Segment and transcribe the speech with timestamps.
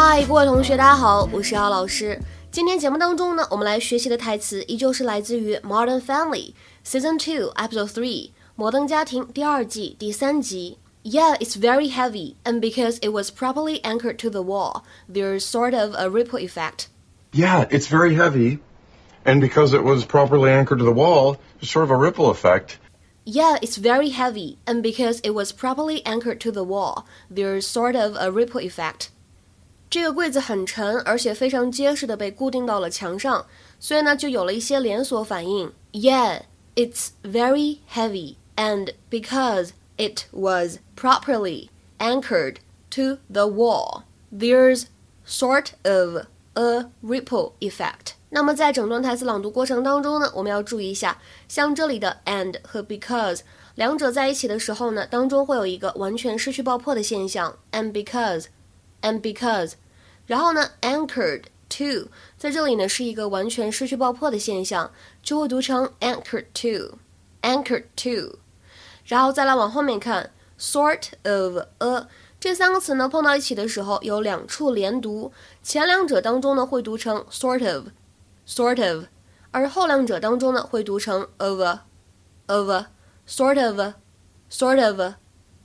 [0.00, 2.20] 嗨，各位同学，大家好，我是姚老师。
[2.50, 10.78] 今天节目当中呢，我们来学习的台词依旧是来自于《Modern Family》Season Two Episode Three《摩登家庭》第二季第三集。
[11.02, 15.94] Yeah, it's very heavy, and because it was properly anchored to the wall, there's sort of
[15.94, 16.86] a ripple effect.
[17.32, 18.58] Yeah, it's very heavy,
[19.24, 22.78] and because it was properly anchored to the wall, there's sort of a ripple effect.
[23.24, 27.94] Yeah, it's very heavy, and because it was properly anchored to the wall, there's sort
[27.94, 29.10] of a ripple effect.
[29.91, 33.45] 这个柜子很沉，而且非常结实的被固定到了墙上，
[33.77, 35.73] 所以呢，就有了一些连锁反应。
[35.91, 36.43] Yeah,
[36.75, 42.59] it's very heavy, and because it was properly anchored
[42.91, 44.85] to the wall, there's
[45.27, 48.13] sort of a ripple effect.
[48.29, 53.41] 那么在整段台词朗读过程当中呢，我们要注意一下，像这里的 and 和 because
[53.75, 58.45] 两者在一起的时候呢，当中会有一个完全失去爆破的现象，and because
[59.01, 59.73] and because，
[60.25, 68.37] 然后呢，anchored to 在这里呢是一个完全失去爆破的现象，就会读成 anchored to，anchored to，
[69.05, 72.07] 然后再来往后面看，sort of a。
[72.39, 77.87] 这三个词呢碰到一起的时候有两处连读，前两者当中呢会读成 sort of。
[78.47, 79.05] sort of，
[79.51, 81.61] 而后两者当中呢会读成 of
[82.47, 82.69] of
[83.27, 83.93] sort of
[84.49, 85.13] sort of。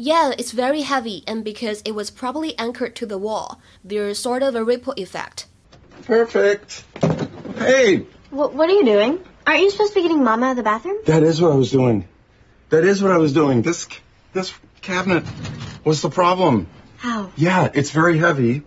[0.00, 4.44] Yeah, it's very heavy, and because it was properly anchored to the wall, there's sort
[4.44, 5.46] of a ripple effect.
[6.02, 6.84] Perfect.
[7.56, 9.18] Hey, What, what are you doing?
[9.44, 10.98] Aren't you supposed to be getting Mama out of the bathroom?
[11.06, 12.06] that is what I was doing.
[12.70, 13.62] That is what I was doing.
[13.62, 13.88] This
[14.34, 15.24] this cabinet
[15.84, 16.68] was the problem.
[16.98, 17.32] How?
[17.36, 18.62] Yeah, it's very heavy,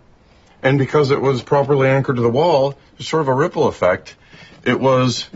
[0.62, 4.16] and because it was properly anchored to the wall, there's sort of a ripple effect.
[4.64, 5.30] It was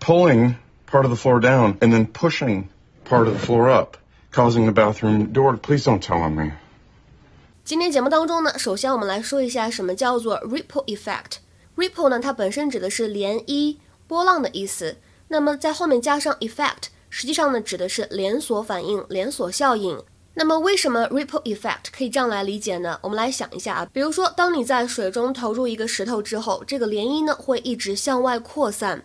[0.00, 0.56] pulling
[0.86, 2.68] part of the floor down and then pushing
[3.04, 3.96] part of the floor up,
[4.32, 5.56] causing the bathroom door.
[5.56, 6.52] Please don't tell on me.
[7.64, 11.38] 今天节目当中呢，首先我们来说一下什么叫做 ripple effect。
[11.76, 13.76] ripple 呢，它本身指的是涟漪、
[14.06, 14.96] 波浪的意思。
[15.28, 20.02] 那么在后面加上 effect，实际上呢指的是连锁反应、连锁效应。
[20.34, 22.98] 那么为什么 ripple effect 可以这样来理解呢？
[23.02, 29.04] 我们来想一下啊，比如说，当你在水中投入一个石头之后，这个涟漪呢会一直向外扩散，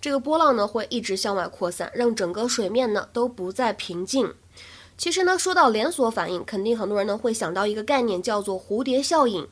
[0.00, 4.34] 这个波浪呢会一直向外扩散，让整个水面呢都不再平静。
[4.96, 9.48] 其实呢，说到连锁反应，肯定很多人呢会想到一个概念，叫做蝴蝶效应。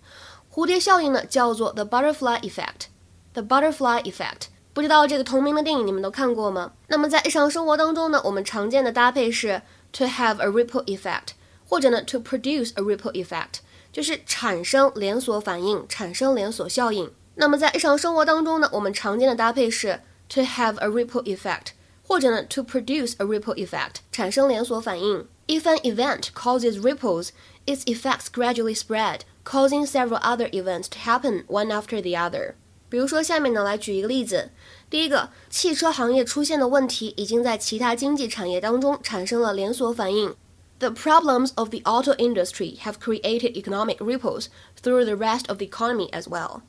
[0.52, 2.86] 蝴蝶效应呢叫做 the butterfly effect。
[3.32, 4.48] the butterfly effect。
[4.74, 6.72] 不知道这个同名的电影你们都看过吗？
[6.88, 9.60] 那么在日常生活当中呢，我们常见的搭配是
[9.92, 11.34] to have a ripple effect，
[11.68, 13.60] 或者呢 to produce a ripple effect，
[13.92, 17.10] 就是产生连锁反应，产生连锁效应。
[17.34, 21.72] 那么在日常生活当中呢，我们常见的搭配是 to have a ripple effect，
[22.11, 25.27] 或者呢 to produce a ripple effect，产生连锁反应。
[25.47, 27.29] If an event causes ripples,
[27.65, 32.53] its effects gradually spread, causing several other events to happen one after the other.
[32.89, 34.51] 比如说，下面呢来举一个例子。
[34.89, 40.33] 第一个，汽车行业出现的问题已经在其他经济产业当中产生了连锁反应。
[40.79, 44.47] The problems of the auto industry have created economic ripples
[44.81, 46.61] through the rest of the economy as well.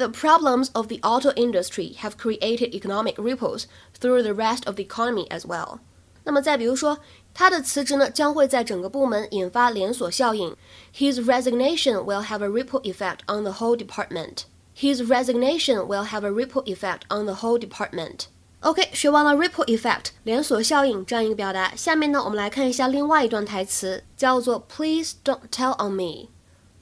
[0.00, 3.66] The problems of the auto industry have created economic ripples
[3.98, 5.78] through the rest of the economy as well.
[6.24, 6.98] 那么再比如说，
[7.32, 10.54] 他的辞职呢将会在整个部门引发连锁效应。
[10.94, 14.42] His resignation will have a ripple effect on the whole department.
[14.76, 18.26] His resignation will have a ripple effect on the whole department.
[18.60, 26.28] OK，学完了 ripple effect 连锁效应这样一个表达，下面呢我们来看一下另外一段台词，叫做 Please don't tell on me.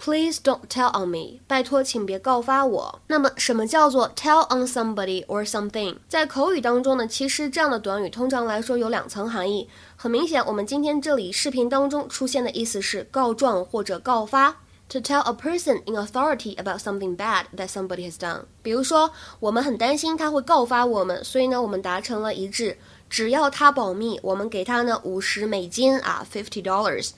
[0.02, 1.42] Please don't tell on me.
[1.46, 3.02] 拜托，请别告发我。
[3.08, 5.98] 那么，什么叫做 tell on somebody or something？
[6.08, 9.68] 在口语当中呢，其实这样的短语通常来说有两层含义。
[9.98, 14.56] 很明显，我们今天这里视频当中出现的意思是告状或者告发。
[14.92, 18.46] To tell a person in authority about something bad that somebody has done。
[18.64, 27.12] 比如说，我们很担心他会告发我们，所以呢，我们达成了一致，只要他保密，我们给他呢五十美金啊，fifty dollars。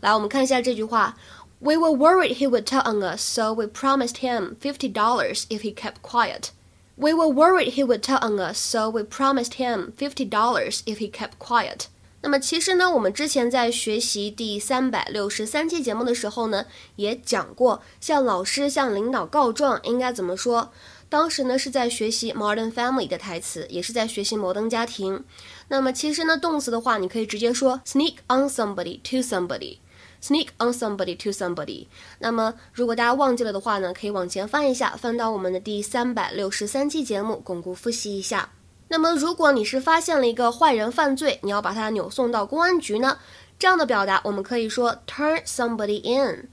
[0.00, 1.18] 来，我们看一下这句话。
[1.59, 5.73] We were worried he would tell on us, so we promised him fifty dollars if he
[5.73, 6.51] kept quiet.
[6.95, 10.97] We were worried he would tell on us, so we promised him fifty dollars if
[10.97, 11.85] he kept quiet.
[12.21, 16.65] 那么其实呢，我们之前在学习第三百六十三期节目的时候呢，
[16.95, 20.71] 也讲过向老师、向领导告状应该怎么说。
[21.09, 25.17] 当时呢是在学习《Modern Family》的台词，也是在学习《摩登家庭》。
[25.67, 29.79] 那么其实呢，动词的话，你可以直接说 sneak on somebody to somebody。
[30.22, 31.86] Sneak on somebody to somebody。
[32.18, 38.50] 那么，如果大家忘记了的话呢，可以往前翻一下，翻到我们的第三百六十三期节目，巩固复习一下。
[38.88, 43.18] 那么，如果你是发现了一个坏人犯罪，你要把他扭送到公安局呢？
[43.58, 46.48] 这样的表达，我们可以说 turn somebody in。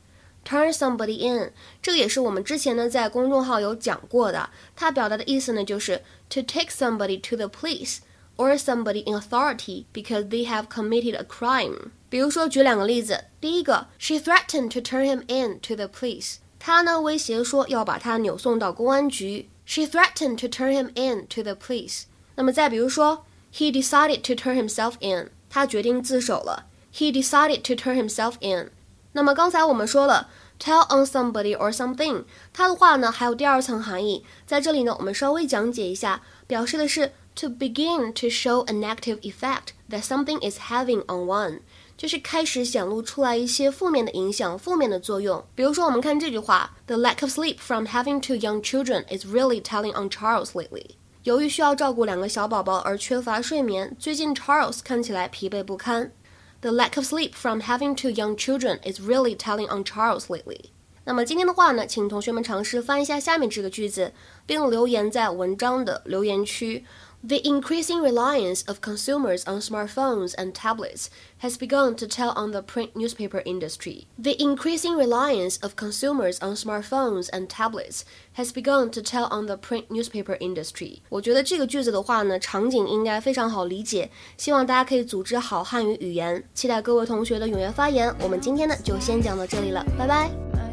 [0.48, 1.52] turn somebody in，
[1.82, 4.48] 这个也是我们之前呢在公众号有讲过的。
[4.76, 7.98] 它表达的意思呢就是 to take somebody to the police
[8.37, 11.91] or somebody in authority because they have committed a crime。
[12.09, 16.37] 比如说举两个例子，第一个，she threatened to turn him in to the police。
[16.59, 19.49] 她呢威胁说要把他扭送到公安局。
[19.65, 22.05] She threatened to turn him in to the police。
[22.35, 23.25] 那么再比如说，
[23.55, 25.31] he decided to turn himself in。
[25.49, 26.67] 他决定自首了。
[26.93, 28.71] He decided to turn himself in。
[29.13, 41.01] 那么刚才我们说了，tell on somebody or something，它的话呢还有第二层含义，在这里呢我们稍微讲解一下，表示的是 to begin to show a negative effect that something is having
[41.03, 41.61] on one，
[41.97, 45.45] 就是开始显露出来一些负面的影响、负面的作用。
[45.55, 50.97] 比如说我们看这句话，The lack of sleep from having two young children is really telling on Charles lately。
[51.25, 56.13] 由于需要照顾两个小宝宝而缺乏睡眠，最近 Charles 看起来疲惫不堪。
[56.63, 60.71] The lack of sleep from having two young children is really telling on Charles lately.
[61.05, 64.13] 那么今天的话呢，请同学们尝试翻一下下面这个句子，
[64.47, 66.85] 并留言在文章的留言区。
[67.25, 71.11] The increasing reliance of consumers on smartphones and tablets
[71.41, 74.07] has begun to tell on the print newspaper industry.
[74.17, 78.05] The increasing reliance of consumers on smartphones and tablets
[78.35, 81.01] has begun to tell on the print newspaper industry.
[81.11, 86.43] 我觉得这个句子的话呢，场景应该非常好理解，希望大家可以组织好汉语语言。
[86.55, 88.11] 期待各位同学的踊跃发言。
[88.23, 90.64] 我们今天呢就先讲到这里了，拜拜。